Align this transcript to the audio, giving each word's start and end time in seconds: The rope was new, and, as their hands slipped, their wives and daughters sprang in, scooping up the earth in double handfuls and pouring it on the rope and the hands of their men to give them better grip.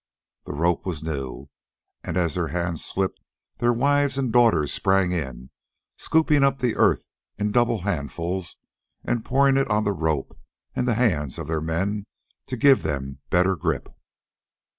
The 0.45 0.53
rope 0.53 0.83
was 0.83 1.03
new, 1.03 1.51
and, 2.03 2.17
as 2.17 2.33
their 2.33 2.47
hands 2.47 2.83
slipped, 2.83 3.21
their 3.59 3.71
wives 3.71 4.17
and 4.17 4.33
daughters 4.33 4.73
sprang 4.73 5.11
in, 5.11 5.51
scooping 5.95 6.43
up 6.43 6.57
the 6.57 6.75
earth 6.75 7.05
in 7.37 7.51
double 7.51 7.81
handfuls 7.81 8.57
and 9.03 9.23
pouring 9.23 9.57
it 9.57 9.69
on 9.69 9.83
the 9.83 9.93
rope 9.93 10.35
and 10.75 10.87
the 10.87 10.95
hands 10.95 11.37
of 11.37 11.45
their 11.47 11.61
men 11.61 12.07
to 12.47 12.57
give 12.57 12.81
them 12.81 13.19
better 13.29 13.55
grip. 13.55 13.89